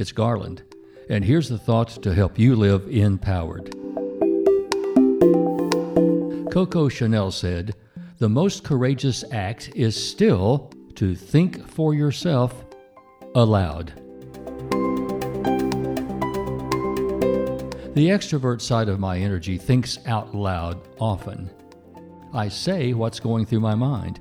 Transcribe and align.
It's 0.00 0.12
Garland, 0.12 0.62
and 1.10 1.22
here's 1.22 1.50
the 1.50 1.58
thought 1.58 2.02
to 2.04 2.14
help 2.14 2.38
you 2.38 2.56
live 2.56 2.88
empowered. 2.88 3.70
Coco 6.50 6.88
Chanel 6.88 7.30
said, 7.30 7.74
The 8.16 8.30
most 8.30 8.64
courageous 8.64 9.24
act 9.30 9.70
is 9.76 9.94
still 9.94 10.72
to 10.94 11.14
think 11.14 11.68
for 11.68 11.92
yourself 11.92 12.64
aloud. 13.34 13.92
The 17.94 18.08
extrovert 18.08 18.62
side 18.62 18.88
of 18.88 18.98
my 18.98 19.18
energy 19.18 19.58
thinks 19.58 19.98
out 20.06 20.34
loud 20.34 20.80
often. 20.98 21.50
I 22.32 22.48
say 22.48 22.94
what's 22.94 23.20
going 23.20 23.44
through 23.44 23.60
my 23.60 23.74
mind. 23.74 24.18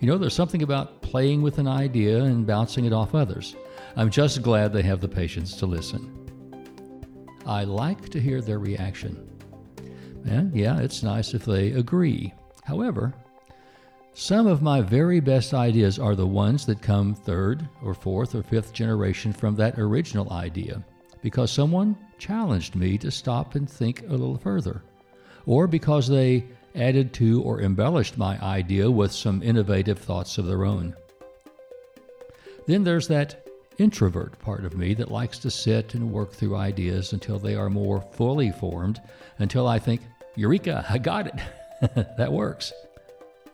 You 0.00 0.08
know, 0.08 0.18
there's 0.18 0.34
something 0.34 0.64
about 0.64 0.95
playing 1.06 1.40
with 1.40 1.58
an 1.58 1.68
idea 1.68 2.20
and 2.24 2.44
bouncing 2.44 2.84
it 2.84 2.92
off 2.92 3.14
others. 3.14 3.54
I'm 3.94 4.10
just 4.10 4.42
glad 4.42 4.72
they 4.72 4.82
have 4.82 5.00
the 5.00 5.08
patience 5.08 5.56
to 5.56 5.66
listen. 5.66 6.10
I 7.46 7.62
like 7.62 8.08
to 8.08 8.20
hear 8.20 8.40
their 8.40 8.58
reaction. 8.58 9.16
And 10.26 10.52
yeah, 10.52 10.80
it's 10.80 11.04
nice 11.04 11.32
if 11.32 11.44
they 11.44 11.70
agree. 11.70 12.34
However, 12.64 13.14
some 14.14 14.48
of 14.48 14.62
my 14.62 14.80
very 14.80 15.20
best 15.20 15.54
ideas 15.54 16.00
are 16.00 16.16
the 16.16 16.26
ones 16.26 16.66
that 16.66 16.82
come 16.82 17.14
third 17.14 17.68
or 17.84 17.94
fourth 17.94 18.34
or 18.34 18.42
fifth 18.42 18.72
generation 18.72 19.32
from 19.32 19.54
that 19.56 19.78
original 19.78 20.32
idea 20.32 20.84
because 21.22 21.52
someone 21.52 21.96
challenged 22.18 22.74
me 22.74 22.98
to 22.98 23.12
stop 23.12 23.54
and 23.54 23.70
think 23.70 24.02
a 24.08 24.10
little 24.10 24.38
further, 24.38 24.82
or 25.46 25.68
because 25.68 26.08
they 26.08 26.46
added 26.74 27.12
to 27.14 27.42
or 27.42 27.60
embellished 27.60 28.18
my 28.18 28.38
idea 28.42 28.90
with 28.90 29.12
some 29.12 29.42
innovative 29.42 29.98
thoughts 29.98 30.36
of 30.38 30.46
their 30.46 30.64
own. 30.64 30.94
Then 32.66 32.84
there's 32.84 33.08
that 33.08 33.46
introvert 33.78 34.38
part 34.40 34.64
of 34.64 34.76
me 34.76 34.94
that 34.94 35.10
likes 35.10 35.38
to 35.40 35.50
sit 35.50 35.94
and 35.94 36.12
work 36.12 36.32
through 36.32 36.56
ideas 36.56 37.12
until 37.12 37.38
they 37.38 37.54
are 37.54 37.70
more 37.70 38.00
fully 38.00 38.50
formed, 38.50 39.00
until 39.38 39.68
I 39.68 39.78
think, 39.78 40.00
Eureka, 40.34 40.84
I 40.88 40.98
got 40.98 41.26
it. 41.26 41.34
that 42.16 42.32
works. 42.32 42.72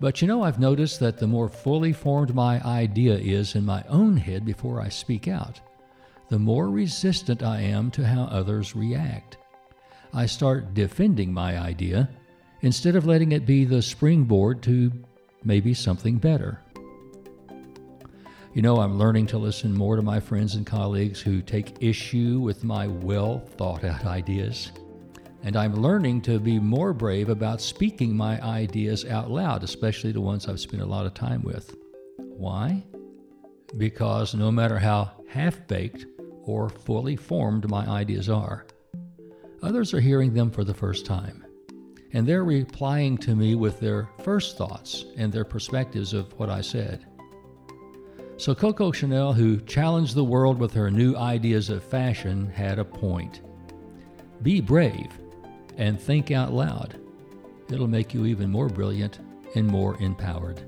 But 0.01 0.21
you 0.21 0.29
know, 0.29 0.43
I've 0.43 0.59
noticed 0.59 0.99
that 1.01 1.19
the 1.19 1.27
more 1.27 1.49
fully 1.49 1.93
formed 1.93 2.35
my 2.35 2.61
idea 2.65 3.15
is 3.15 3.55
in 3.55 3.65
my 3.65 3.85
own 3.89 4.17
head 4.17 4.45
before 4.45 4.81
I 4.81 4.89
speak 4.89 5.29
out, 5.29 5.61
the 6.29 6.39
more 6.39 6.71
resistant 6.71 7.43
I 7.43 7.61
am 7.61 7.91
to 7.93 8.07
how 8.07 8.25
others 8.25 8.75
react. 8.75 9.37
I 10.13 10.27
start 10.27 10.75
defending 10.75 11.33
my 11.33 11.59
idea 11.59 12.09
instead 12.63 12.97
of 12.97 13.07
letting 13.07 13.33
it 13.33 13.47
be 13.47 13.65
the 13.65 13.83
springboard 13.83 14.63
to 14.63 14.93
maybe 15.45 15.75
something 15.75 16.19
better. 16.19 16.61
You 18.55 18.61
know, 18.61 18.81
I'm 18.81 18.99
learning 18.99 19.29
to 19.29 19.39
listen 19.39 19.73
more 19.73 19.97
to 19.97 20.03
my 20.03 20.21
friends 20.21 20.57
and 20.57 20.67
colleagues 20.67 21.23
who 21.23 21.41
take 21.41 21.83
issue 21.83 22.39
with 22.39 22.65
my 22.65 22.87
well 22.87 23.39
thought 23.57 23.83
out 23.83 24.05
ideas. 24.05 24.73
And 25.43 25.57
I'm 25.57 25.75
learning 25.75 26.21
to 26.23 26.39
be 26.39 26.59
more 26.59 26.93
brave 26.93 27.31
about 27.31 27.63
speaking 27.63 28.15
my 28.15 28.39
ideas 28.43 29.07
out 29.07 29.31
loud, 29.31 29.65
especially 29.65 30.13
the 30.13 30.21
ones 30.21 30.47
I've 30.47 30.61
spent 30.61 30.83
a 30.83 30.87
lot 30.87 31.07
of 31.07 31.15
time 31.15 31.43
with. 31.43 31.75
Why? 32.19 32.85
Because 33.79 34.35
no 34.35 34.53
matter 34.53 34.79
how 34.79 35.13
half 35.29 35.67
baked 35.67 36.05
or 36.43 36.69
fully 36.69 37.17
formed 37.17 37.71
my 37.71 37.87
ideas 37.87 38.29
are. 38.29 38.67
Others 39.63 39.95
are 39.95 40.01
hearing 40.01 40.35
them 40.35 40.51
for 40.51 40.63
the 40.63 40.75
first 40.75 41.07
time, 41.07 41.43
and 42.13 42.27
they're 42.27 42.45
replying 42.45 43.17
to 43.19 43.35
me 43.35 43.55
with 43.55 43.81
their 43.81 44.11
first 44.23 44.59
thoughts 44.59 45.07
and 45.17 45.33
their 45.33 45.45
perspectives 45.47 46.13
of 46.13 46.39
what 46.39 46.51
I 46.51 46.61
said. 46.61 47.07
So 48.43 48.57
Coco 48.57 48.91
Chanel, 48.91 49.33
who 49.33 49.61
challenged 49.61 50.17
the 50.17 50.25
world 50.25 50.59
with 50.59 50.75
her 50.75 50.91
new 50.91 51.15
ideas 51.15 51.71
of 51.71 51.85
fashion, 51.85 52.51
had 52.51 52.81
a 52.81 52.85
point. 52.85 53.41
Be 54.43 54.61
brave 54.61 55.13
and 55.77 56.01
think 56.01 56.33
out 56.33 56.53
loud. 56.53 56.99
It'll 57.71 57.87
make 57.87 58.13
you 58.13 58.27
even 58.27 58.51
more 58.51 58.69
brilliant 58.69 59.21
and 59.55 59.69
more 59.69 59.97
empowered. 60.03 60.61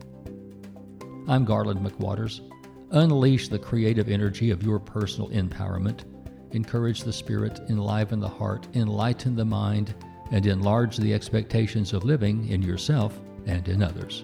I'm 1.27 1.45
Garland 1.45 1.85
McWaters. 1.85 2.49
Unleash 2.93 3.49
the 3.49 3.59
creative 3.59 4.09
energy 4.09 4.53
of 4.53 4.63
your 4.63 4.79
personal 4.79 5.31
empowerment. 5.31 6.05
Encourage 6.53 7.03
the 7.03 7.13
spirit, 7.13 7.59
enliven 7.69 8.21
the 8.21 8.29
heart, 8.29 8.69
enlighten 8.75 9.35
the 9.35 9.45
mind, 9.45 9.97
and 10.31 10.47
enlarge 10.47 10.97
the 10.97 11.13
expectations 11.13 11.93
of 11.93 12.05
living 12.05 12.47
in 12.51 12.63
yourself 12.63 13.21
and 13.47 13.67
in 13.67 13.83
others. 13.83 14.23